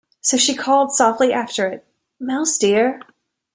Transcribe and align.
So 0.21 0.35
she 0.35 0.55
called 0.55 0.91
softly 0.95 1.31
after 1.31 1.67
it, 1.67 1.85
‘Mouse 2.19 2.57
dear!’ 2.57 3.01